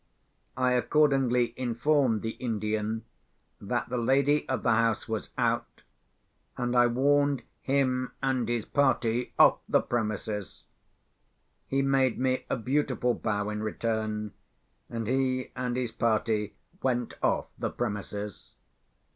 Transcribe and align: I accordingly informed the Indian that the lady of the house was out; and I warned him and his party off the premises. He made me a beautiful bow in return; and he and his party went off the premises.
I 0.57 0.71
accordingly 0.71 1.53
informed 1.55 2.23
the 2.23 2.31
Indian 2.31 3.05
that 3.59 3.89
the 3.89 3.99
lady 3.99 4.49
of 4.49 4.63
the 4.63 4.71
house 4.71 5.07
was 5.07 5.29
out; 5.37 5.83
and 6.57 6.75
I 6.75 6.87
warned 6.87 7.43
him 7.61 8.11
and 8.19 8.49
his 8.49 8.65
party 8.65 9.31
off 9.37 9.59
the 9.69 9.79
premises. 9.79 10.63
He 11.67 11.83
made 11.83 12.17
me 12.17 12.47
a 12.49 12.57
beautiful 12.57 13.13
bow 13.13 13.49
in 13.51 13.61
return; 13.61 14.33
and 14.89 15.05
he 15.07 15.51
and 15.55 15.77
his 15.77 15.91
party 15.91 16.55
went 16.81 17.13
off 17.21 17.49
the 17.59 17.69
premises. 17.69 18.55